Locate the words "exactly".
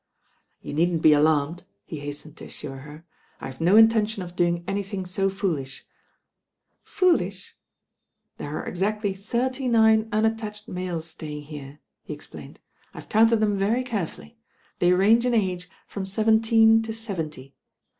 8.67-9.13